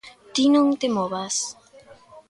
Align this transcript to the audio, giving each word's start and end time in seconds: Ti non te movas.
Ti 0.33 0.43
non 0.53 0.67
te 0.79 0.87
movas. 0.95 1.35